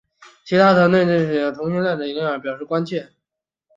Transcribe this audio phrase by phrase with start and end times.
[0.43, 3.07] 其他团体对准许同性恋者领养儿童表示关切。